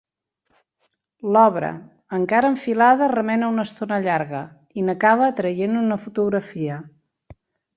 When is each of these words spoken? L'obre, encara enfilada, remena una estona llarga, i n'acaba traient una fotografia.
L'obre, 1.35 1.69
encara 2.19 2.51
enfilada, 2.53 3.09
remena 3.13 3.51
una 3.57 3.67
estona 3.69 4.01
llarga, 4.09 4.41
i 4.81 4.87
n'acaba 4.89 5.31
traient 5.41 5.81
una 5.87 6.03
fotografia. 6.07 6.81